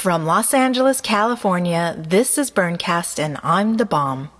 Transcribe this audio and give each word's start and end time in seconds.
From 0.00 0.24
Los 0.24 0.54
Angeles, 0.54 1.02
California, 1.02 1.94
this 1.94 2.38
is 2.38 2.50
Burncast 2.50 3.18
and 3.18 3.36
I'm 3.42 3.76
the 3.76 3.84
bomb. 3.84 4.30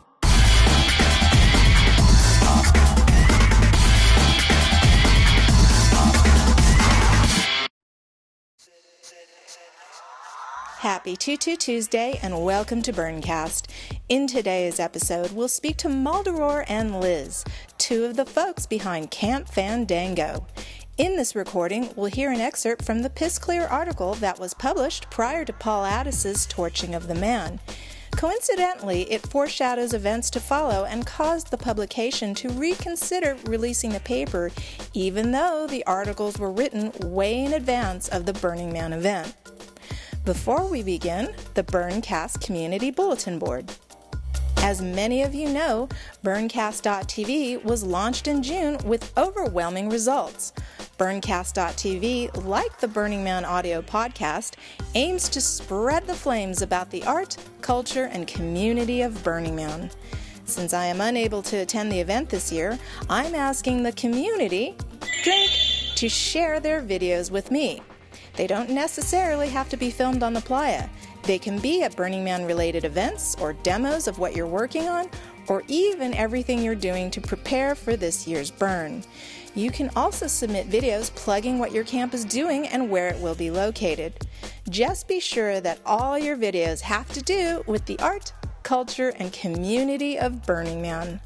Happy 10.79 11.15
Tutu 11.15 11.57
Tuesday 11.57 12.18
and 12.22 12.42
welcome 12.42 12.80
to 12.80 12.90
Burncast. 12.90 13.66
In 14.08 14.27
today's 14.27 14.80
episode, 14.80 15.30
we'll 15.32 15.46
speak 15.46 15.77
to 15.77 15.88
Maldoror 15.88 16.64
and 16.68 17.02
Liz, 17.02 17.45
two 17.77 18.06
of 18.06 18.16
the 18.16 18.24
folks 18.24 18.64
behind 18.64 19.11
Camp 19.11 19.46
Fandango. 19.46 20.46
In 21.01 21.17
this 21.17 21.35
recording, 21.35 21.89
we'll 21.96 22.11
hear 22.11 22.30
an 22.30 22.43
excerpt 22.43 22.85
from 22.85 23.01
the 23.01 23.09
Piss 23.09 23.39
Clear 23.39 23.64
article 23.64 24.12
that 24.16 24.39
was 24.39 24.53
published 24.53 25.09
prior 25.09 25.46
to 25.46 25.53
Paul 25.55 25.87
Addis's 25.87 26.45
torching 26.45 26.95
of 26.95 27.09
the 27.09 27.15
man. 27.15 27.59
Coincidentally, 28.11 29.10
it 29.10 29.27
foreshadows 29.27 29.95
events 29.95 30.29
to 30.29 30.41
follow 30.41 30.84
and 30.84 31.07
caused 31.07 31.51
the 31.51 31.57
publication 31.57 32.34
to 32.34 32.51
reconsider 32.51 33.38
releasing 33.47 33.93
the 33.93 34.01
paper, 34.01 34.52
even 34.93 35.33
though 35.33 35.66
the 35.66 35.87
articles 35.87 36.37
were 36.37 36.52
written 36.52 36.93
way 37.02 37.46
in 37.46 37.55
advance 37.55 38.09
of 38.09 38.27
the 38.27 38.35
Burning 38.35 38.71
Man 38.71 38.93
event. 38.93 39.35
Before 40.27 40.66
we 40.66 40.82
begin, 40.82 41.32
the 41.55 41.65
Burncast 41.65 42.43
Community 42.43 42.91
Bulletin 42.91 43.38
Board. 43.38 43.73
As 44.59 44.82
many 44.82 45.23
of 45.23 45.35
you 45.35 45.48
know, 45.48 45.88
Burncast.tv 46.23 47.65
was 47.65 47.82
launched 47.82 48.29
in 48.29 48.43
June 48.43 48.77
with 48.85 49.16
overwhelming 49.16 49.88
results. 49.88 50.52
Burncast.tv, 51.00 52.45
like 52.45 52.78
the 52.78 52.86
Burning 52.86 53.24
Man 53.24 53.46
audio 53.46 53.80
podcast, 53.80 54.56
aims 54.95 55.30
to 55.30 55.40
spread 55.40 56.06
the 56.06 56.14
flames 56.14 56.60
about 56.60 56.90
the 56.90 57.02
art, 57.04 57.38
culture, 57.62 58.10
and 58.12 58.26
community 58.26 59.00
of 59.00 59.24
Burning 59.24 59.57
Man. 59.57 59.90
Since 60.45 60.74
I 60.74 60.84
am 60.84 61.01
unable 61.01 61.40
to 61.45 61.57
attend 61.57 61.90
the 61.90 62.01
event 62.01 62.29
this 62.29 62.52
year, 62.52 62.79
I'm 63.09 63.34
asking 63.34 63.82
the 63.82 63.92
community, 63.92 64.76
drink, 65.22 65.50
to 65.94 66.06
share 66.10 66.60
their 66.60 66.82
videos 66.82 67.31
with 67.31 67.50
me. 67.50 67.81
They 68.37 68.47
don't 68.47 68.69
necessarily 68.69 69.48
have 69.48 69.70
to 69.70 69.78
be 69.78 69.91
filmed 69.91 70.22
on 70.22 70.34
the 70.34 70.42
playa. 70.42 70.87
They 71.22 71.38
can 71.38 71.59
be 71.60 71.82
at 71.82 71.97
Burning 71.97 72.25
Man 72.25 72.44
related 72.44 72.84
events 72.84 73.37
or 73.41 73.54
demos 73.54 74.06
of 74.06 74.19
what 74.19 74.37
you're 74.37 74.47
working 74.47 74.87
on, 74.87 75.09
or 75.48 75.62
even 75.66 76.12
everything 76.12 76.62
you're 76.62 76.75
doing 76.75 77.10
to 77.10 77.22
prepare 77.22 77.75
for 77.75 77.97
this 77.97 78.28
year's 78.28 78.50
burn. 78.50 79.03
You 79.54 79.70
can 79.72 79.91
also 79.97 80.28
submit 80.28 80.70
videos 80.70 81.12
plugging 81.15 81.59
what 81.59 81.72
your 81.72 81.84
camp 81.84 82.15
is 82.15 82.25
doing 82.25 82.69
and 82.69 82.88
where 82.88 83.09
it 83.09 83.20
will 83.20 83.34
be 83.34 83.50
located. 83.50 84.26
Just 84.69 85.09
be 85.09 85.19
sure 85.19 85.60
that 85.60 85.81
all 85.84 86.16
your 86.16 86.37
videos 86.37 86.81
have 86.82 87.09
to 87.12 87.22
do 87.22 87.65
with 87.66 87.84
the 87.87 87.98
art, 87.98 88.32
culture, 88.62 89.12
and 89.19 89.32
community 89.32 90.19
of 90.19 90.47
Burning 90.47 90.81
Man. 90.81 91.20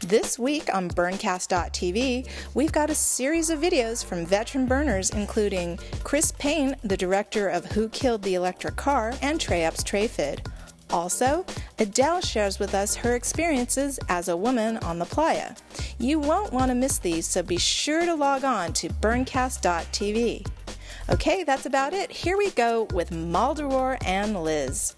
This 0.00 0.38
week 0.38 0.74
on 0.74 0.88
Burncast.tv, 0.88 2.28
we've 2.54 2.72
got 2.72 2.90
a 2.90 2.94
series 2.94 3.48
of 3.50 3.60
videos 3.60 4.04
from 4.04 4.26
veteran 4.26 4.66
burners, 4.66 5.10
including 5.10 5.78
Chris 6.02 6.32
Paine, 6.32 6.74
the 6.82 6.96
director 6.96 7.48
of 7.48 7.66
Who 7.66 7.88
Killed 7.90 8.22
the 8.22 8.34
Electric 8.34 8.74
Car, 8.74 9.12
and 9.22 9.38
Treyups 9.38 9.84
Treyfid. 9.84 10.49
Also, 10.92 11.44
Adele 11.78 12.20
shares 12.20 12.58
with 12.58 12.74
us 12.74 12.96
her 12.96 13.14
experiences 13.14 13.98
as 14.08 14.28
a 14.28 14.36
woman 14.36 14.76
on 14.78 14.98
the 14.98 15.04
playa. 15.04 15.54
You 15.98 16.18
won't 16.18 16.52
want 16.52 16.70
to 16.70 16.74
miss 16.74 16.98
these, 16.98 17.26
so 17.26 17.42
be 17.42 17.58
sure 17.58 18.04
to 18.04 18.14
log 18.14 18.44
on 18.44 18.72
to 18.74 18.88
burncast.tv. 18.88 20.46
Okay, 21.08 21.44
that's 21.44 21.66
about 21.66 21.92
it. 21.92 22.10
Here 22.10 22.36
we 22.36 22.50
go 22.50 22.88
with 22.92 23.10
Maldoror 23.10 23.98
and 24.04 24.42
Liz. 24.42 24.94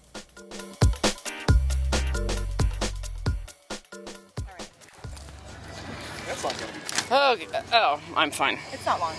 Oh, 7.15 7.37
oh, 7.71 8.01
I'm 8.15 8.31
fine. 8.31 8.57
It's 8.71 8.85
not 8.85 8.99
long. 8.99 9.13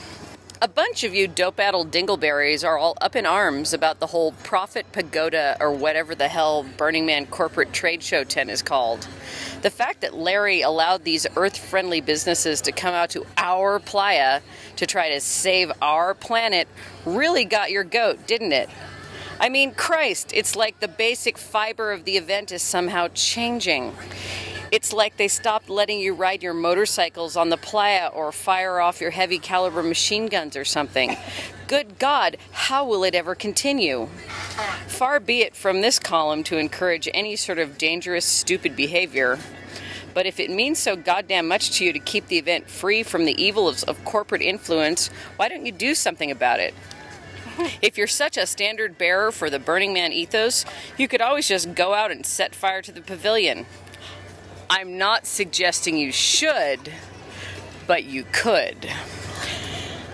A 0.62 0.68
bunch 0.68 1.02
of 1.04 1.14
you 1.14 1.26
dope-addled 1.26 1.90
dingleberries 1.90 2.66
are 2.66 2.78
all 2.78 2.96
up 3.00 3.16
in 3.16 3.26
arms 3.26 3.74
about 3.74 3.98
the 3.98 4.06
whole 4.06 4.32
Profit 4.44 4.90
Pagoda 4.92 5.56
or 5.60 5.72
whatever 5.72 6.14
the 6.14 6.28
hell 6.28 6.64
Burning 6.76 7.04
Man 7.04 7.26
corporate 7.26 7.72
trade 7.72 8.02
show 8.02 8.24
tent 8.24 8.50
is 8.50 8.62
called. 8.62 9.06
The 9.62 9.70
fact 9.70 10.00
that 10.02 10.14
Larry 10.14 10.62
allowed 10.62 11.04
these 11.04 11.26
earth-friendly 11.36 12.02
businesses 12.02 12.60
to 12.62 12.72
come 12.72 12.94
out 12.94 13.10
to 13.10 13.26
our 13.36 13.80
playa 13.80 14.40
to 14.76 14.86
try 14.86 15.10
to 15.10 15.20
save 15.20 15.72
our 15.82 16.14
planet 16.14 16.68
really 17.04 17.44
got 17.44 17.70
your 17.70 17.84
goat, 17.84 18.26
didn't 18.26 18.52
it? 18.52 18.70
I 19.40 19.48
mean, 19.48 19.74
Christ, 19.74 20.32
it's 20.32 20.54
like 20.54 20.78
the 20.78 20.88
basic 20.88 21.36
fiber 21.36 21.92
of 21.92 22.04
the 22.04 22.16
event 22.16 22.52
is 22.52 22.62
somehow 22.62 23.08
changing. 23.12 23.92
It's 24.74 24.92
like 24.92 25.18
they 25.18 25.28
stopped 25.28 25.70
letting 25.70 26.00
you 26.00 26.14
ride 26.14 26.42
your 26.42 26.52
motorcycles 26.52 27.36
on 27.36 27.48
the 27.48 27.56
playa 27.56 28.08
or 28.08 28.32
fire 28.32 28.80
off 28.80 29.00
your 29.00 29.12
heavy 29.12 29.38
caliber 29.38 29.84
machine 29.84 30.26
guns 30.26 30.56
or 30.56 30.64
something. 30.64 31.16
Good 31.68 32.00
God, 32.00 32.38
how 32.50 32.84
will 32.84 33.04
it 33.04 33.14
ever 33.14 33.36
continue? 33.36 34.06
Far 34.88 35.20
be 35.20 35.42
it 35.42 35.54
from 35.54 35.80
this 35.80 36.00
column 36.00 36.42
to 36.42 36.58
encourage 36.58 37.08
any 37.14 37.36
sort 37.36 37.60
of 37.60 37.78
dangerous, 37.78 38.24
stupid 38.24 38.74
behavior. 38.74 39.38
But 40.12 40.26
if 40.26 40.40
it 40.40 40.50
means 40.50 40.80
so 40.80 40.96
goddamn 40.96 41.46
much 41.46 41.78
to 41.78 41.84
you 41.84 41.92
to 41.92 42.00
keep 42.00 42.26
the 42.26 42.38
event 42.38 42.68
free 42.68 43.04
from 43.04 43.26
the 43.26 43.40
evils 43.40 43.84
of 43.84 44.04
corporate 44.04 44.42
influence, 44.42 45.06
why 45.36 45.48
don't 45.48 45.64
you 45.64 45.70
do 45.70 45.94
something 45.94 46.32
about 46.32 46.58
it? 46.58 46.74
If 47.80 47.96
you're 47.96 48.08
such 48.08 48.36
a 48.36 48.44
standard 48.44 48.98
bearer 48.98 49.30
for 49.30 49.48
the 49.48 49.60
Burning 49.60 49.92
Man 49.92 50.10
ethos, 50.12 50.64
you 50.98 51.06
could 51.06 51.20
always 51.20 51.46
just 51.46 51.76
go 51.76 51.94
out 51.94 52.10
and 52.10 52.26
set 52.26 52.56
fire 52.56 52.82
to 52.82 52.90
the 52.90 53.00
pavilion. 53.00 53.66
I'm 54.70 54.98
not 54.98 55.26
suggesting 55.26 55.96
you 55.96 56.12
should, 56.12 56.92
but 57.86 58.04
you 58.04 58.24
could. 58.32 58.88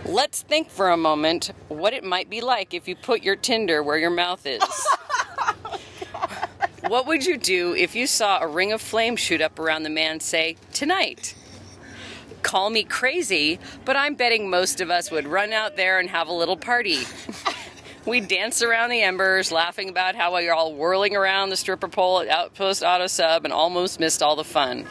Let's 0.05 0.43
think 0.43 0.71
for 0.71 0.91
a 0.91 0.97
moment 0.97 1.53
what 1.69 1.93
it 1.93 2.03
might 2.03 2.29
be 2.29 2.41
like 2.41 2.75
if 2.75 2.89
you 2.89 2.97
put 2.97 3.23
your 3.23 3.37
Tinder 3.37 3.83
where 3.83 3.99
your 3.99 4.11
mouth 4.11 4.45
is. 4.45 4.63
what 6.89 7.07
would 7.07 7.25
you 7.25 7.37
do 7.37 7.75
if 7.75 7.95
you 7.95 8.07
saw 8.07 8.41
a 8.41 8.49
ring 8.49 8.73
of 8.73 8.81
flame 8.81 9.17
shoot 9.17 9.41
up 9.41 9.59
around 9.59 9.85
the 9.85 9.91
man, 9.91 10.21
say, 10.21 10.57
tonight? 10.73 11.35
Call 12.43 12.71
me 12.71 12.83
crazy, 12.83 13.61
but 13.85 13.97
I'm 13.97 14.15
betting 14.15 14.51
most 14.51 14.81
of 14.81 14.91
us 14.91 15.11
would 15.11 15.27
run 15.27 15.53
out 15.53 15.77
there 15.77 15.99
and 15.99 16.09
have 16.09 16.29
a 16.29 16.33
little 16.33 16.57
party. 16.57 17.01
We 18.07 18.21
dance 18.21 18.63
around 18.63 18.91
the 18.91 19.03
embers, 19.03 19.53
laughing 19.53 19.89
about 19.89 20.15
how 20.15 20.37
we 20.37 20.49
are 20.49 20.55
all 20.55 20.75
whirling 20.75 21.15
around 21.15 21.51
the 21.51 21.57
stripper 21.57 21.89
pole 21.89 22.21
at 22.21 22.29
Outpost 22.29 22.83
Auto 22.83 23.07
Sub 23.07 23.45
and 23.45 23.53
almost 23.53 24.01
missed 24.01 24.23
all 24.23 24.37
the 24.37 24.45
fun. 24.45 24.87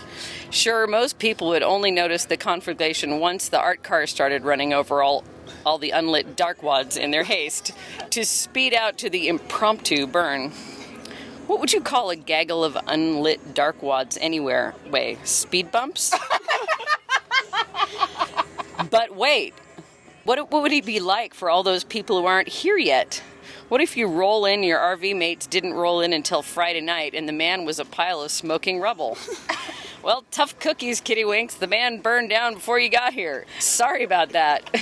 Sure, 0.52 0.86
most 0.86 1.18
people 1.18 1.50
would 1.50 1.64
only 1.64 1.92
notice 1.92 2.25
the 2.25 2.38
conflagration 2.38 3.20
once 3.20 3.50
the 3.50 3.59
art 3.59 3.84
car 3.84 4.06
started 4.06 4.44
running 4.44 4.74
over 4.74 5.02
all, 5.02 5.24
all 5.66 5.80
the 5.80 5.90
unlit 5.90 6.36
dark 6.36 6.62
wads 6.62 6.97
in 6.97 7.12
their 7.12 7.24
haste 7.24 7.72
to 8.12 8.24
speed 8.24 8.74
out 8.74 8.97
to 9.00 9.09
the 9.09 9.28
impromptu 9.28 10.06
burn. 10.06 10.52
What 11.47 11.59
would 11.59 11.74
you 11.74 11.81
call 11.81 12.12
a 12.12 12.16
gaggle 12.16 12.64
of 12.64 12.78
unlit 12.86 13.56
dark 13.56 13.81
wads 13.81 14.20
anywhere? 14.22 14.76
Way, 14.91 15.18
speed 15.24 15.72
bumps? 15.72 16.14
but 18.91 19.16
wait, 19.16 19.56
what, 20.24 20.52
what 20.52 20.62
would 20.62 20.72
he 20.72 20.81
be 20.81 21.00
like 21.00 21.34
for 21.34 21.50
all 21.50 21.63
those 21.63 21.84
people 21.84 22.19
who 22.19 22.25
aren't 22.25 22.47
here 22.47 22.78
yet? 22.78 23.22
What 23.69 23.81
if 23.81 23.96
you 23.96 24.07
roll 24.07 24.46
in, 24.46 24.63
your 24.63 24.80
RV 24.80 25.16
mates 25.16 25.46
didn't 25.46 25.74
roll 25.74 26.02
in 26.02 26.12
until 26.12 26.41
Friday 26.41 26.81
night, 26.81 27.13
and 27.13 27.28
the 27.28 27.34
man 27.34 27.66
was 27.66 27.78
a 27.78 27.85
pile 27.85 28.22
of 28.22 28.31
smoking 28.31 28.79
rubble? 28.79 29.16
well, 30.03 30.25
tough 30.31 30.58
cookies, 30.59 31.00
Kitty 31.00 31.24
Winks. 31.24 31.53
The 31.53 31.68
man 31.68 32.02
burned 32.02 32.31
down 32.31 32.56
before 32.56 32.79
you 32.79 32.90
got 32.90 33.13
here. 33.13 33.46
Sorry 33.59 34.03
about 34.03 34.29
that. 34.29 34.68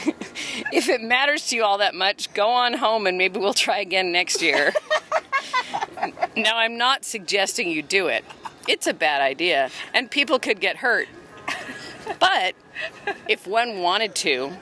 if 0.72 0.88
it 0.88 1.02
matters 1.02 1.47
to 1.47 1.58
you 1.58 1.66
all 1.66 1.80
that 1.80 1.96
much, 1.96 2.34
go 2.34 2.47
on 2.47 2.74
home 2.74 3.08
and 3.08 3.18
maybe 3.18 3.40
we'll 3.40 3.53
try 3.53 3.80
again 3.80 4.14
next 4.14 4.42
year. 4.42 4.72
now, 6.38 6.58
I'm 6.58 6.78
not 6.78 7.03
suggesting 7.03 7.70
you 7.70 7.82
do 7.82 8.08
it. 8.08 8.23
It's 8.70 8.88
a 8.88 8.94
bad 8.94 9.22
idea, 9.22 9.70
and 9.94 10.09
people 10.09 10.40
could 10.40 10.61
get 10.61 10.78
hurt. 10.78 11.09
But 12.20 12.56
if 13.28 13.47
one 13.47 13.79
wanted 13.79 14.16
to, 14.16 14.53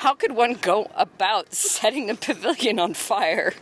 how 0.00 0.14
could 0.14 0.32
one 0.32 0.54
go 0.54 0.90
about 0.94 1.52
setting 1.52 2.06
the 2.06 2.14
pavilion 2.14 2.78
on 2.78 2.94
fire? 2.94 3.52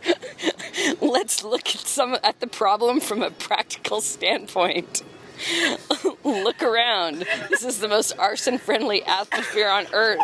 Let's 1.01 1.43
look 1.43 1.67
at 1.67 1.81
some 1.81 2.15
at 2.23 2.39
the 2.39 2.47
problem 2.47 3.01
from 3.01 3.21
a 3.21 3.29
practical 3.29 3.99
standpoint. 3.99 5.03
look 6.23 6.63
around. 6.63 7.25
This 7.49 7.65
is 7.65 7.79
the 7.79 7.89
most 7.89 8.13
arson-friendly 8.17 9.03
atmosphere 9.03 9.67
on 9.67 9.87
earth. 9.91 10.21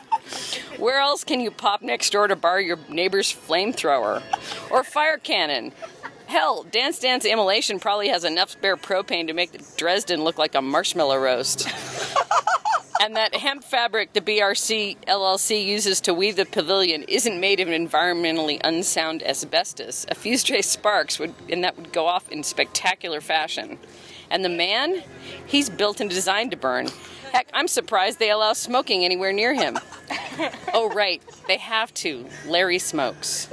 Where 0.78 1.00
else 1.00 1.26
can 1.26 1.42
you 1.42 1.52
pop 1.52 1.82
next 1.82 2.12
door 2.12 2.28
to 2.28 2.36
borrow 2.38 2.60
your 2.60 2.80
neighbor's 2.88 3.34
flamethrower 3.34 4.24
or 4.72 4.86
fire 4.86 5.18
cannon? 5.18 5.74
Hell, 6.28 6.64
Dance 6.64 6.98
Dance 7.00 7.26
Immolation 7.26 7.80
probably 7.80 8.08
has 8.08 8.24
enough 8.24 8.52
spare 8.52 8.78
propane 8.78 9.28
to 9.28 9.34
make 9.34 9.76
Dresden 9.76 10.24
look 10.24 10.38
like 10.38 10.56
a 10.56 10.62
marshmallow 10.62 11.18
roast. 11.18 11.68
And 13.02 13.16
that 13.16 13.36
hemp 13.36 13.64
fabric 13.64 14.14
the 14.14 14.22
BRC 14.22 14.98
LLC 15.08 15.66
uses 15.66 16.02
to 16.02 16.14
weave 16.14 16.36
the 16.36 16.46
pavilion 16.46 17.04
isn't 17.04 17.40
made 17.40 17.60
of 17.60 17.68
environmentally 17.68 18.60
unsound 18.64 19.24
asbestos. 19.24 20.06
A 20.10 20.16
few 20.16 20.38
stray 20.38 20.62
sparks 20.62 21.20
would, 21.20 21.34
and 21.50 21.64
that 21.64 21.78
would 21.78 21.92
go 21.92 22.08
off 22.08 22.30
in 22.30 22.44
spectacular 22.44 23.22
fashion. 23.22 23.78
And 24.30 24.44
the 24.44 24.50
man, 24.50 25.04
he's 25.46 25.70
built 25.70 26.00
and 26.00 26.10
designed 26.10 26.52
to 26.52 26.58
burn. 26.58 26.90
Heck, 27.32 27.50
I'm 27.54 27.68
surprised 27.68 28.20
they 28.20 28.32
allow 28.32 28.54
smoking 28.54 29.04
anywhere 29.04 29.34
near 29.34 29.54
him. 29.54 29.78
oh, 30.74 30.92
right, 30.94 31.22
they 31.48 31.58
have 31.58 31.94
to. 31.96 32.26
Larry 32.48 32.80
smokes. 32.80 33.50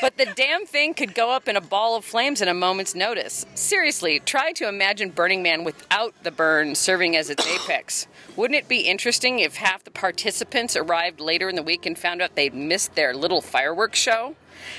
But 0.00 0.16
the 0.16 0.24
damn 0.24 0.64
thing 0.64 0.94
could 0.94 1.14
go 1.14 1.30
up 1.30 1.46
in 1.46 1.56
a 1.56 1.60
ball 1.60 1.94
of 1.94 2.06
flames 2.06 2.40
in 2.40 2.48
a 2.48 2.54
moment's 2.54 2.94
notice. 2.94 3.44
Seriously, 3.54 4.18
try 4.18 4.52
to 4.52 4.66
imagine 4.66 5.10
Burning 5.10 5.42
Man 5.42 5.62
without 5.62 6.14
the 6.22 6.30
burn 6.30 6.74
serving 6.74 7.16
as 7.16 7.28
its 7.28 7.46
apex. 7.54 8.06
Wouldn't 8.34 8.58
it 8.58 8.66
be 8.66 8.88
interesting 8.88 9.40
if 9.40 9.56
half 9.56 9.84
the 9.84 9.90
participants 9.90 10.74
arrived 10.74 11.20
later 11.20 11.50
in 11.50 11.56
the 11.56 11.62
week 11.62 11.84
and 11.84 11.98
found 11.98 12.22
out 12.22 12.34
they'd 12.34 12.54
missed 12.54 12.94
their 12.94 13.14
little 13.14 13.42
fireworks 13.42 13.98
show? 13.98 14.36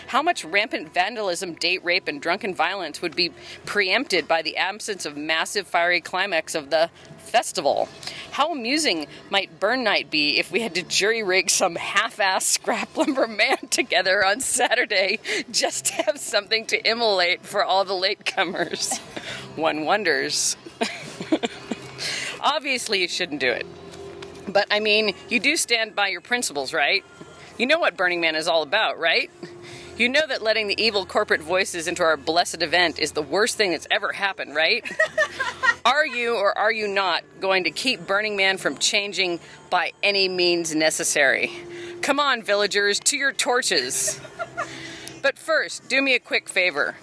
How 0.07 0.22
much 0.22 0.44
rampant 0.44 0.94
vandalism, 0.94 1.54
date 1.54 1.83
rape, 1.83 2.07
and 2.07 2.22
drunken 2.22 2.54
violence 2.54 3.01
would 3.01 3.16
be 3.16 3.31
preempted 3.66 4.28
by 4.28 4.42
the 4.42 4.57
absence 4.57 5.06
of 5.06 5.18
massive 5.18 5.68
fiery 5.68 6.01
climax 6.01 6.56
of 6.56 6.69
the 6.69 6.89
festival? 7.18 7.89
How 8.31 8.51
amusing 8.51 9.07
might 9.30 9.60
Burn 9.60 9.83
Night 9.83 10.12
be 10.12 10.38
if 10.39 10.51
we 10.51 10.62
had 10.62 10.75
to 10.75 10.83
jury 10.83 11.24
rig 11.24 11.50
some 11.50 11.75
half 11.75 12.19
ass 12.19 12.45
scrap 12.45 12.95
lumber 12.98 13.28
man 13.28 13.57
together 13.69 14.25
on 14.25 14.39
Saturday 14.39 15.19
just 15.51 15.86
to 15.86 15.94
have 16.04 16.18
something 16.18 16.66
to 16.68 16.89
immolate 16.89 17.42
for 17.42 17.63
all 17.63 17.86
the 17.86 17.94
latecomers? 17.94 19.00
One 19.56 19.86
wonders. 19.86 20.57
Obviously, 22.42 23.01
you 23.01 23.07
shouldn't 23.07 23.39
do 23.39 23.51
it. 23.51 23.66
But 24.48 24.68
I 24.72 24.80
mean, 24.80 25.13
you 25.30 25.39
do 25.39 25.56
stand 25.56 25.95
by 25.95 26.07
your 26.07 26.22
principles, 26.22 26.74
right? 26.74 27.04
You 27.57 27.68
know 27.68 27.80
what 27.80 27.95
Burning 27.95 28.22
Man 28.22 28.36
is 28.36 28.48
all 28.48 28.63
about, 28.63 28.98
right? 29.00 29.30
You 29.97 30.09
know 30.09 30.25
that 30.25 30.41
letting 30.41 30.67
the 30.67 30.81
evil 30.81 31.05
corporate 31.05 31.41
voices 31.41 31.88
into 31.88 32.01
our 32.01 32.17
blessed 32.17 32.63
event 32.63 32.97
is 32.97 33.11
the 33.11 33.21
worst 33.21 33.57
thing 33.57 33.71
that's 33.71 33.88
ever 33.91 34.11
happened, 34.11 34.55
right? 34.55 34.83
are 35.85 36.05
you 36.05 36.35
or 36.35 36.57
are 36.57 36.71
you 36.71 36.88
not 36.88 37.23
going 37.39 37.65
to 37.65 37.71
keep 37.71 38.07
Burning 38.07 38.35
Man 38.35 38.57
from 38.57 38.77
changing 38.77 39.39
by 39.69 39.91
any 40.01 40.27
means 40.27 40.73
necessary? 40.73 41.51
Come 42.01 42.19
on, 42.19 42.41
villagers, 42.41 42.99
to 43.01 43.17
your 43.17 43.31
torches. 43.31 44.19
But 45.21 45.38
first, 45.38 45.88
do 45.88 46.01
me 46.01 46.15
a 46.15 46.19
quick 46.19 46.49
favor. 46.49 46.95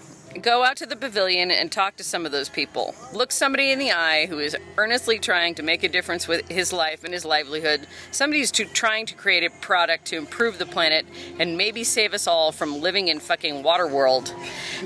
Go 0.42 0.62
out 0.62 0.76
to 0.76 0.86
the 0.86 0.94
pavilion 0.94 1.50
and 1.50 1.72
talk 1.72 1.96
to 1.96 2.04
some 2.04 2.26
of 2.26 2.32
those 2.32 2.48
people. 2.48 2.94
Look 3.12 3.32
somebody 3.32 3.70
in 3.72 3.78
the 3.78 3.92
eye 3.92 4.26
who 4.26 4.38
is 4.38 4.56
earnestly 4.76 5.18
trying 5.18 5.54
to 5.54 5.62
make 5.62 5.82
a 5.82 5.88
difference 5.88 6.28
with 6.28 6.46
his 6.48 6.72
life 6.72 7.02
and 7.02 7.14
his 7.14 7.24
livelihood. 7.24 7.86
Somebody 8.10 8.40
who's 8.40 8.52
to, 8.52 8.66
trying 8.66 9.06
to 9.06 9.14
create 9.14 9.42
a 9.42 9.50
product 9.60 10.04
to 10.06 10.16
improve 10.16 10.58
the 10.58 10.66
planet 10.66 11.06
and 11.38 11.56
maybe 11.56 11.82
save 11.82 12.12
us 12.12 12.26
all 12.26 12.52
from 12.52 12.80
living 12.80 13.08
in 13.08 13.20
fucking 13.20 13.62
water 13.62 13.86
world. 13.88 14.34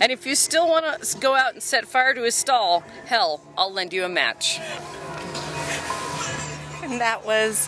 And 0.00 0.12
if 0.12 0.24
you 0.26 0.36
still 0.36 0.68
want 0.68 1.02
to 1.02 1.18
go 1.18 1.34
out 1.34 1.54
and 1.54 1.62
set 1.62 1.86
fire 1.86 2.14
to 2.14 2.22
his 2.22 2.36
stall, 2.36 2.84
hell, 3.06 3.42
I'll 3.58 3.72
lend 3.72 3.92
you 3.92 4.04
a 4.04 4.08
match. 4.08 4.60
And 6.82 7.00
that 7.00 7.26
was, 7.26 7.66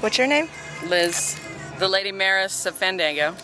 what's 0.00 0.18
your 0.18 0.28
name? 0.28 0.48
Liz, 0.86 1.38
the 1.78 1.88
Lady 1.88 2.12
Maris 2.12 2.64
of 2.64 2.76
Fandango. 2.76 3.34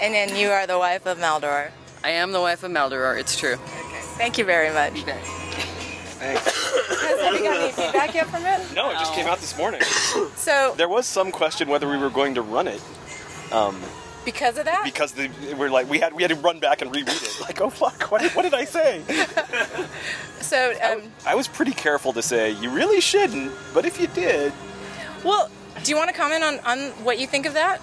And 0.00 0.14
then 0.14 0.34
you 0.34 0.48
are 0.48 0.66
the 0.66 0.78
wife 0.78 1.04
of 1.06 1.18
Maldor. 1.18 1.70
I 2.02 2.10
am 2.10 2.32
the 2.32 2.40
wife 2.40 2.62
of 2.62 2.70
Maldoror, 2.70 3.18
it's 3.18 3.38
true. 3.38 3.54
Okay. 3.54 4.00
Thank 4.16 4.38
you 4.38 4.44
very 4.44 4.72
much. 4.72 5.02
Thanks. 5.02 6.42
Has, 7.00 7.20
have 7.20 7.34
you 7.34 7.42
got 7.42 7.60
any 7.60 7.72
feedback 7.72 8.14
yet 8.14 8.26
from 8.26 8.44
it? 8.44 8.74
No, 8.74 8.90
it 8.90 8.94
just 8.94 9.14
came 9.14 9.26
out 9.26 9.38
this 9.38 9.56
morning. 9.56 9.80
So, 10.36 10.74
There 10.76 10.88
was 10.88 11.06
some 11.06 11.30
question 11.30 11.68
whether 11.68 11.88
we 11.88 11.96
were 11.98 12.10
going 12.10 12.34
to 12.34 12.42
run 12.42 12.66
it 12.68 12.80
because 14.24 14.58
of 14.58 14.64
that? 14.66 14.82
because 14.84 15.12
the, 15.12 15.30
we're 15.58 15.70
like 15.70 15.88
we 15.88 15.98
had 15.98 16.12
we 16.14 16.22
had 16.22 16.30
to 16.30 16.36
run 16.36 16.60
back 16.60 16.82
and 16.82 16.94
reread 16.94 17.08
it. 17.08 17.40
Like, 17.40 17.60
oh 17.60 17.70
fuck, 17.70 18.10
what, 18.10 18.22
what 18.32 18.42
did 18.42 18.54
I 18.54 18.64
say? 18.64 19.02
So, 20.40 20.74
um, 20.82 21.02
I 21.26 21.34
was 21.36 21.46
pretty 21.46 21.72
careful 21.72 22.12
to 22.14 22.22
say 22.22 22.50
you 22.50 22.70
really 22.70 23.00
shouldn't, 23.00 23.52
but 23.72 23.84
if 23.84 24.00
you 24.00 24.08
did, 24.08 24.52
well, 25.22 25.48
do 25.84 25.90
you 25.90 25.96
want 25.96 26.08
to 26.10 26.16
comment 26.16 26.42
on, 26.42 26.58
on 26.60 26.78
what 27.04 27.18
you 27.20 27.26
think 27.28 27.46
of 27.46 27.54
that? 27.54 27.80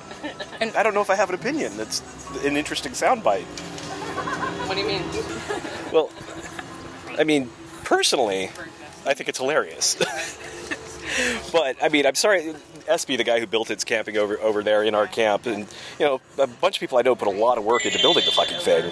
I 0.61 0.83
don't 0.83 0.93
know 0.93 1.01
if 1.01 1.09
I 1.09 1.15
have 1.15 1.29
an 1.29 1.35
opinion. 1.35 1.77
That's 1.77 2.01
an 2.43 2.57
interesting 2.57 2.91
soundbite. 2.91 3.45
What 4.67 4.75
do 4.75 4.81
you 4.81 4.87
mean? 4.87 5.03
Well, 5.91 6.09
I 7.17 7.23
mean, 7.23 7.49
personally, 7.83 8.51
I 9.05 9.13
think 9.13 9.29
it's 9.29 9.37
hilarious. 9.39 9.95
but 11.51 11.77
I 11.81 11.89
mean, 11.89 12.05
I'm 12.05 12.15
sorry, 12.15 12.53
SB, 12.87 13.17
the 13.17 13.23
guy 13.23 13.39
who 13.39 13.47
built 13.47 13.69
it's 13.71 13.83
camping 13.83 14.17
over 14.17 14.39
over 14.39 14.63
there 14.63 14.83
in 14.83 14.95
our 14.95 15.07
camp, 15.07 15.45
and 15.45 15.67
you 15.99 16.05
know, 16.05 16.21
a 16.37 16.47
bunch 16.47 16.77
of 16.77 16.79
people 16.79 16.97
I 16.97 17.01
know 17.01 17.15
put 17.15 17.27
a 17.27 17.31
lot 17.31 17.57
of 17.57 17.65
work 17.65 17.85
into 17.85 17.99
building 17.99 18.25
the 18.25 18.31
fucking 18.31 18.59
thing. 18.59 18.91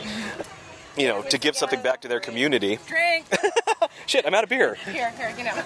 You 0.97 1.09
know, 1.09 1.21
to 1.23 1.37
give 1.37 1.57
something 1.57 1.81
back 1.81 2.01
to 2.01 2.07
their 2.07 2.21
community. 2.21 2.79
Drink. 2.87 3.25
Shit, 4.07 4.25
I'm 4.25 4.33
out 4.35 4.43
of 4.43 4.49
beer. 4.49 4.75
Here, 4.85 5.09
here, 5.11 5.33
you 5.37 5.43
know. 5.43 5.53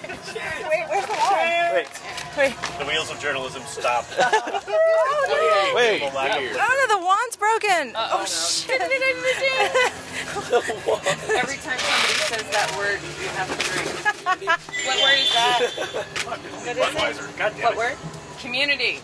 where's 0.88 1.06
the 1.06 1.12
wine? 1.12 1.74
Wait, 1.74 1.86
Wait. 2.38 2.54
The 2.78 2.84
wheels 2.86 3.10
of 3.10 3.18
journalism 3.20 3.62
stop. 3.66 4.06
Oh, 5.32 5.72
wait. 5.76 6.00
People 6.02 6.18
out 6.18 6.40
here. 6.40 6.52
no. 6.54 6.58
Oh, 6.60 6.86
no, 6.88 6.96
the 6.98 7.04
wand's 7.06 7.36
broken. 7.36 7.92
oh, 7.96 8.24
shit. 8.24 8.80
Every 8.80 9.00
time 11.56 11.78
somebody 11.78 12.14
says 12.26 12.42
that 12.50 12.74
word, 12.76 12.98
you 13.20 13.28
have 13.28 13.48
to 13.48 13.54
drink. 13.70 13.88
what 14.86 14.96
word 15.02 15.18
is 15.18 15.32
that? 15.32 15.60
Budweiser. 16.76 17.26
God 17.38 17.52
damn 17.56 17.62
What 17.64 17.72
it. 17.74 17.78
word? 17.78 17.96
Community. 18.40 19.00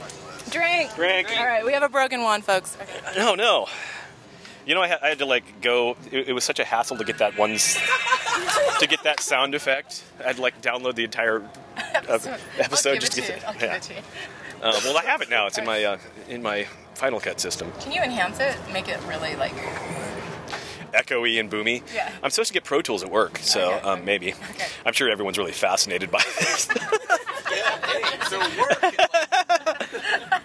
Drink. 0.51 0.95
Drink. 0.97 1.29
All 1.39 1.47
right, 1.47 1.65
we 1.65 1.73
have 1.73 1.83
a 1.85 1.89
broken 1.89 2.23
wand, 2.23 2.45
folks. 2.45 2.77
No, 3.17 3.35
no. 3.35 3.67
You 4.67 4.75
know, 4.75 4.83
I 4.83 4.89
had, 4.89 4.99
I 5.01 5.09
had 5.11 5.19
to 5.21 5.27
like 5.27 5.61
go. 5.63 5.97
It, 6.11 6.29
it 6.29 6.33
was 6.33 6.43
such 6.45 6.59
a 6.59 6.65
hassle 6.65 6.97
to 6.99 7.05
get 7.05 7.19
that 7.19 7.39
one, 7.39 7.53
s- 7.53 7.79
to 8.81 8.87
get 8.89 9.03
that 9.05 9.21
sound 9.21 9.55
effect. 9.55 10.03
I 10.21 10.25
had 10.29 10.37
to 10.37 10.43
like 10.43 10.61
download 10.61 10.97
the 10.97 11.05
entire 11.05 11.41
uh, 11.77 12.19
episode. 12.59 13.01
Just 13.01 13.13
to 13.13 13.21
to 13.23 13.27
get 13.29 13.45
I'll 13.47 13.55
it. 13.55 13.61
give 13.61 13.71
Yeah. 13.71 13.79
to. 13.79 13.95
Uh, 14.63 14.81
well, 14.85 14.99
I 14.99 15.05
have 15.05 15.21
it 15.23 15.31
now. 15.31 15.47
It's 15.47 15.57
in 15.59 15.65
my 15.65 15.85
uh, 15.85 15.99
in 16.29 16.43
my 16.43 16.67
Final 16.95 17.21
Cut 17.21 17.39
system. 17.41 17.71
Can 17.81 17.93
you 17.93 18.03
enhance 18.03 18.41
it? 18.41 18.57
Make 18.73 18.89
it 18.89 18.99
really 19.07 19.37
like. 19.37 19.55
Echoey 20.93 21.39
and 21.39 21.51
boomy. 21.51 21.83
Yeah. 21.95 22.11
I'm 22.23 22.31
supposed 22.31 22.49
to 22.49 22.55
get 22.55 22.65
Pro 22.65 22.81
Tools 22.81 23.03
at 23.03 23.11
work, 23.11 23.39
so 23.39 23.73
Okay. 23.75 23.87
um, 23.89 24.05
maybe. 24.05 24.35
I'm 24.87 24.95
sure 24.95 25.11
everyone's 25.11 25.37
really 25.37 25.53
fascinated 25.53 26.11
by 26.11 26.23
this. 26.41 26.69
So 28.29 28.39
work. 28.41 28.95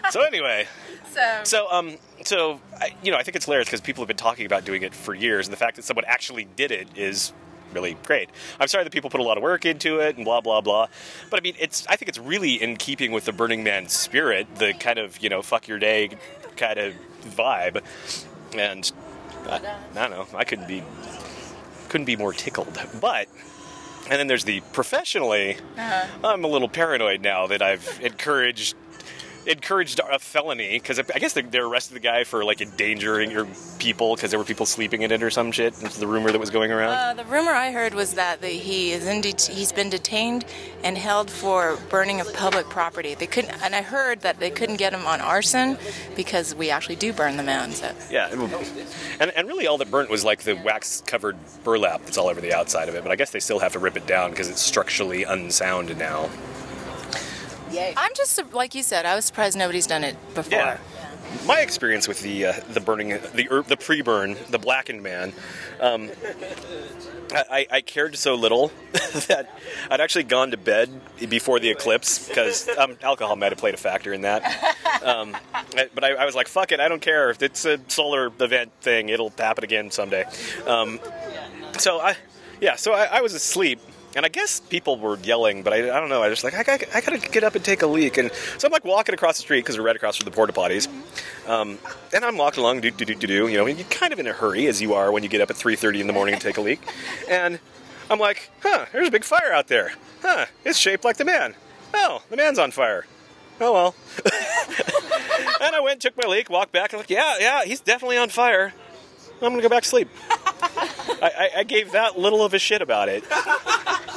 so 0.12 0.22
anyway, 0.22 0.68
So. 1.12 1.42
so 1.44 1.68
um, 1.72 1.98
so 2.24 2.62
I, 2.80 2.96
you 3.04 3.12
know, 3.12 3.18
I 3.18 3.24
think 3.24 3.36
it's 3.36 3.46
hilarious 3.46 3.68
because 3.68 3.82
people 3.82 4.02
have 4.02 4.08
been 4.08 4.16
talking 4.16 4.46
about 4.46 4.64
doing 4.64 4.82
it 4.82 4.96
for 4.96 5.14
years, 5.14 5.46
and 5.46 5.52
the 5.52 5.58
fact 5.58 5.76
that 5.76 5.84
someone 5.84 6.06
actually 6.08 6.46
did 6.56 6.72
it 6.72 6.88
is 6.96 7.34
really 7.74 7.98
great. 8.06 8.30
I'm 8.60 8.68
sorry 8.68 8.84
that 8.86 8.94
people 8.94 9.10
put 9.10 9.20
a 9.20 9.24
lot 9.24 9.38
of 9.38 9.44
work 9.44 9.66
into 9.66 10.00
it 10.00 10.16
and 10.16 10.24
blah 10.24 10.40
blah 10.40 10.62
blah, 10.62 10.88
but 11.30 11.40
I 11.40 11.42
mean, 11.42 11.56
it's 11.60 11.86
I 11.88 11.98
think 11.98 12.08
it's 12.10 12.18
really 12.18 12.62
in 12.62 12.78
keeping 12.78 13.12
with 13.12 13.26
the 13.26 13.34
Burning 13.34 13.64
Man 13.64 13.90
spirit, 13.90 14.56
the 14.56 14.74
kind 14.74 15.00
of 15.00 15.22
you 15.22 15.30
know 15.30 15.42
fuck 15.42 15.68
your 15.68 15.80
day 15.80 16.12
kind 16.56 16.80
of 16.80 16.94
vibe, 17.24 17.82
and 18.58 18.90
I, 19.48 19.56
I 19.96 20.08
don't 20.08 20.12
know, 20.12 20.28
I 20.38 20.44
couldn't 20.46 20.68
be 20.68 20.84
couldn't 21.90 22.06
be 22.06 22.16
more 22.16 22.34
tickled, 22.34 22.80
but. 23.02 23.28
And 24.10 24.20
then 24.20 24.28
there's 24.28 24.44
the 24.44 24.62
professionally. 24.74 25.58
I'm 26.24 26.44
a 26.44 26.48
little 26.48 26.68
paranoid 26.68 27.22
now 27.22 27.48
that 27.48 27.62
I've 27.62 28.00
encouraged 28.02 28.76
encouraged 29.46 30.00
a 30.00 30.20
felony 30.20 30.74
because 30.74 31.00
I 31.00 31.20
guess 31.20 31.34
they, 31.34 31.42
they 31.42 31.60
arrested 31.60 31.96
the 31.96 32.00
guy 32.00 32.24
for 32.24 32.44
like 32.44 32.62
endangering 32.62 33.32
your 33.32 33.48
people 33.80 34.16
because 34.16 34.30
there 34.32 34.40
were 34.40 34.46
people 34.46 34.66
sleeping 34.66 35.02
in 35.02 35.12
it 35.12 35.24
or 35.24 35.30
some 35.30 35.52
shit. 35.52 35.74
That's 35.76 35.98
the 35.98 36.08
rumor 36.08 36.32
that 36.32 36.40
was 36.40 36.50
going 36.50 36.72
around. 36.72 36.92
Uh, 36.94 37.24
the 37.24 37.30
rumor 37.30 37.52
I 37.52 37.72
heard 37.72 37.94
was 37.94 38.14
that 38.14 38.42
the, 38.42 38.48
he 38.48 38.92
is 38.92 39.08
in 39.08 39.22
det- 39.22 39.42
he's 39.52 39.72
been 39.72 39.90
detained 39.90 40.46
and 40.84 40.98
held 40.98 41.30
for 41.32 41.78
burning 41.90 42.22
of 42.22 42.32
public 42.34 42.70
property. 42.70 43.16
They 43.16 43.28
couldn't, 43.28 43.62
and 43.64 43.76
I 43.76 43.82
heard 43.82 44.22
that 44.22 44.40
they 44.40 44.50
couldn't 44.50 44.78
get 44.78 44.94
him 44.94 45.06
on 45.06 45.22
arson 45.22 45.78
because 46.16 46.54
we 46.56 46.70
actually 46.70 46.96
do 46.96 47.14
burn 47.14 47.38
the 47.38 47.44
man. 47.44 47.72
So 47.72 47.92
yeah, 48.10 48.30
and 49.20 49.32
and 49.32 49.48
really 49.48 49.68
all 49.68 49.78
that 49.78 49.90
burnt 49.92 50.10
was 50.10 50.24
like 50.24 50.44
the 50.44 50.54
wax 50.56 51.02
covered 51.06 51.38
burlap 51.64 52.04
that's 52.06 52.18
all 52.18 52.28
over 52.28 52.42
the 52.42 52.54
outside 52.54 52.90
of 52.90 52.96
it. 52.96 53.04
But 53.04 53.12
I 53.12 53.16
guess 53.16 53.32
they 53.32 53.40
still 53.40 53.60
have 53.60 53.74
to 53.74 53.80
rip 53.80 53.98
it 53.98 54.08
down 54.08 54.32
because 54.32 54.50
it's 54.50 54.62
structurally 54.62 55.24
unsound 55.24 55.98
now. 55.98 56.30
I'm 57.98 58.12
just 58.16 58.54
like 58.54 58.76
you 58.76 58.84
said. 58.84 59.06
I 59.06 59.16
was 59.16 59.26
surprised 59.26 59.58
nobody's 59.58 59.88
done 59.88 60.04
it 60.04 60.16
before. 60.34 60.60
Yeah. 60.60 60.78
My 61.46 61.62
experience 61.62 62.08
with 62.08 62.22
the 62.22 62.48
uh, 62.48 62.54
the 62.74 62.82
burning 62.82 63.10
the 63.10 63.48
er, 63.50 63.62
the 63.62 63.78
pre-burn 63.78 64.36
the 64.50 64.60
blackened 64.60 65.02
man, 65.02 65.32
um, 65.80 66.10
I, 67.34 67.66
I 67.72 67.82
cared 67.82 68.18
so 68.18 68.36
little 68.36 68.72
that 68.92 69.50
I'd 69.90 70.02
actually 70.02 70.26
gone 70.26 70.52
to 70.52 70.58
bed 70.58 70.90
before 71.30 71.60
the 71.60 71.70
eclipse 71.70 72.28
because 72.28 72.68
um, 72.78 72.98
alcohol 73.02 73.36
might 73.38 73.52
have 73.54 73.60
played 73.60 73.74
a 73.74 73.78
factor 73.78 74.12
in 74.12 74.22
that. 74.22 74.76
Um, 75.04 75.38
but 75.96 76.04
I, 76.04 76.16
I 76.16 76.26
was 76.26 76.36
like, 76.36 76.48
"Fuck 76.50 76.74
it, 76.74 76.80
I 76.80 76.90
don't 76.90 77.02
care 77.02 77.30
if 77.30 77.42
it's 77.42 77.64
a 77.66 77.80
solar 77.88 78.32
event 78.40 78.72
thing; 78.82 79.10
it'll 79.10 79.32
happen 79.38 79.64
again 79.64 79.90
someday." 79.90 80.26
Um, 80.68 81.00
so 81.80 82.00
I, 82.00 82.18
yeah, 82.60 82.76
so 82.76 82.94
I, 82.94 83.06
I 83.06 83.22
was 83.22 83.34
asleep 83.34 83.80
and 84.16 84.26
I 84.26 84.30
guess 84.30 84.60
people 84.60 84.98
were 84.98 85.18
yelling, 85.18 85.64
but 85.64 85.74
I, 85.74 85.96
I 85.96 86.00
don't 86.00 86.10
know. 86.10 86.22
I 86.22 86.30
just 86.30 86.44
like, 86.44 86.54
I, 86.54 86.64
got 86.64 86.84
I 86.94 87.02
gotta 87.02 87.18
get 87.18 87.44
up 87.44 87.56
and 87.56 87.64
take 87.64 87.82
a 87.82 87.88
leak, 87.88 88.18
and 88.18 88.32
so 88.58 88.68
I'm 88.68 88.72
like 88.72 88.86
walking 88.86 89.14
across 89.14 89.38
the 89.38 89.44
street 89.44 89.62
because 89.62 89.78
we're 89.78 89.86
right 89.86 89.96
across 89.96 90.18
from 90.18 90.26
the 90.26 90.32
porta 90.32 90.54
potties, 90.54 90.88
um, 91.48 91.78
and 92.14 92.26
I'm 92.26 92.38
walking 92.38 92.62
along, 92.62 92.82
do 92.82 92.92
do 92.92 93.06
do 93.06 93.16
do 93.16 93.28
do. 93.28 93.48
You 93.48 93.58
know, 93.58 93.68
and 93.68 93.78
you're 93.78 93.88
kind 93.88 94.14
of 94.14 94.20
in 94.20 94.28
a 94.28 94.34
hurry 94.34 94.68
as 94.68 94.82
you 94.82 94.94
are 94.94 95.12
when 95.12 95.24
you 95.24 95.30
get 95.30 95.42
up 95.42 95.50
at 95.50 95.56
3:30 95.56 96.02
in 96.02 96.08
the 96.08 96.14
morning 96.14 96.34
and 96.34 96.42
take 96.42 96.58
a 96.58 96.62
leak, 96.62 96.82
and 97.30 97.60
I'm 98.10 98.20
like, 98.20 98.50
huh, 98.62 98.86
there's 98.92 99.08
a 99.08 99.12
big 99.12 99.24
fire 99.24 99.54
out 99.54 99.68
there. 99.68 99.94
Huh, 100.22 100.46
it's 100.66 100.78
shaped 100.78 101.04
like 101.04 101.18
the 101.18 101.26
man. 101.26 101.56
Oh, 101.94 102.24
the 102.30 102.38
man's 102.38 102.60
on 102.60 102.72
fire. 102.72 103.06
Oh 103.60 103.74
well. 103.74 103.96
and 105.62 105.76
I 105.76 105.80
went, 105.82 106.02
took 106.02 106.18
my 106.18 106.28
leak, 106.28 106.50
walked 106.50 106.72
back, 106.72 106.92
and 106.92 106.96
I'm 106.96 107.00
like, 107.02 107.10
yeah, 107.10 107.36
yeah, 107.40 107.64
he's 107.64 107.80
definitely 107.80 108.18
on 108.18 108.30
fire. 108.30 108.74
I'm 109.42 109.54
gonna 109.54 109.62
go 109.62 109.70
back 109.70 109.84
to 109.84 109.90
sleep. 109.90 110.08
I, 110.30 111.32
I, 111.38 111.50
I 111.60 111.64
gave 111.64 111.92
that 111.92 112.18
little 112.18 112.44
of 112.44 112.54
a 112.54 112.60
shit 112.60 112.82
about 112.82 113.10
it. 113.10 113.24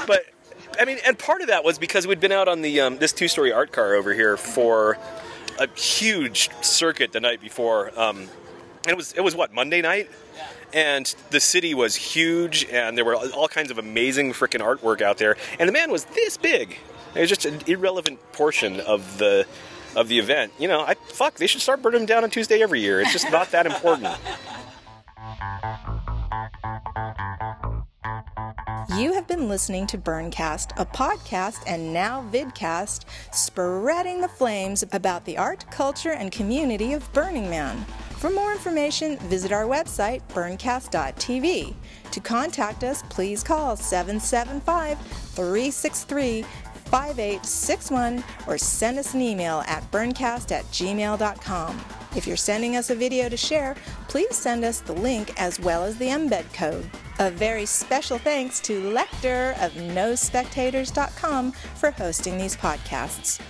But 0.06 0.26
I 0.78 0.84
mean, 0.84 0.98
and 1.06 1.18
part 1.18 1.40
of 1.40 1.48
that 1.48 1.64
was 1.64 1.78
because 1.78 2.06
we'd 2.06 2.20
been 2.20 2.32
out 2.32 2.48
on 2.48 2.62
the 2.62 2.80
um, 2.80 2.98
this 2.98 3.12
two-story 3.12 3.52
art 3.52 3.72
car 3.72 3.94
over 3.94 4.12
here 4.12 4.36
for 4.36 4.98
a 5.58 5.68
huge 5.78 6.50
circuit 6.62 7.12
the 7.12 7.20
night 7.20 7.40
before. 7.40 7.98
Um, 7.98 8.28
it 8.88 8.96
was 8.96 9.12
it 9.12 9.20
was 9.20 9.34
what 9.34 9.52
Monday 9.52 9.82
night, 9.82 10.10
and 10.72 11.14
the 11.30 11.40
city 11.40 11.74
was 11.74 11.94
huge, 11.94 12.66
and 12.70 12.96
there 12.96 13.04
were 13.04 13.14
all 13.14 13.48
kinds 13.48 13.70
of 13.70 13.78
amazing 13.78 14.32
freaking 14.32 14.60
artwork 14.60 15.00
out 15.00 15.18
there. 15.18 15.36
And 15.58 15.68
the 15.68 15.72
man 15.72 15.90
was 15.90 16.04
this 16.06 16.36
big. 16.36 16.78
It 17.14 17.20
was 17.20 17.28
just 17.28 17.46
an 17.46 17.60
irrelevant 17.66 18.20
portion 18.32 18.80
of 18.80 19.18
the 19.18 19.46
of 19.96 20.08
the 20.08 20.18
event. 20.18 20.52
You 20.58 20.68
know, 20.68 20.80
I 20.80 20.94
fuck. 20.94 21.34
They 21.36 21.46
should 21.46 21.60
start 21.60 21.82
burning 21.82 22.00
them 22.00 22.06
down 22.06 22.24
on 22.24 22.30
Tuesday 22.30 22.62
every 22.62 22.80
year. 22.80 23.00
It's 23.00 23.12
just 23.12 23.30
not 23.30 23.52
that 23.52 23.66
important. 23.66 24.08
You 28.96 29.12
have 29.14 29.26
been 29.26 29.48
listening 29.48 29.88
to 29.88 29.98
Burncast, 29.98 30.70
a 30.76 30.86
podcast 30.86 31.64
and 31.66 31.92
now 31.92 32.24
vidcast 32.30 33.06
spreading 33.32 34.20
the 34.20 34.28
flames 34.28 34.84
about 34.92 35.24
the 35.24 35.36
art, 35.36 35.68
culture, 35.72 36.12
and 36.12 36.30
community 36.30 36.92
of 36.92 37.12
Burning 37.12 37.50
Man. 37.50 37.84
For 38.18 38.30
more 38.30 38.52
information, 38.52 39.18
visit 39.18 39.50
our 39.50 39.64
website, 39.64 40.22
burncast.tv. 40.28 41.74
To 42.12 42.20
contact 42.20 42.84
us, 42.84 43.02
please 43.08 43.42
call 43.42 43.74
775 43.74 44.96
363 45.00 46.42
5861 46.42 48.22
or 48.46 48.56
send 48.56 49.00
us 49.00 49.12
an 49.14 49.22
email 49.22 49.64
at 49.66 49.90
burncast 49.90 50.52
at 50.52 50.64
gmail.com. 50.66 52.03
If 52.16 52.26
you're 52.26 52.36
sending 52.36 52.76
us 52.76 52.90
a 52.90 52.94
video 52.94 53.28
to 53.28 53.36
share, 53.36 53.74
please 54.08 54.36
send 54.36 54.64
us 54.64 54.80
the 54.80 54.92
link 54.92 55.32
as 55.36 55.58
well 55.58 55.84
as 55.84 55.96
the 55.96 56.08
embed 56.08 56.52
code. 56.52 56.88
A 57.18 57.30
very 57.30 57.66
special 57.66 58.18
thanks 58.18 58.60
to 58.60 58.82
Lecter 58.82 59.52
of 59.64 59.72
NoSpectators.com 59.72 61.52
for 61.52 61.90
hosting 61.90 62.38
these 62.38 62.56
podcasts. 62.56 63.40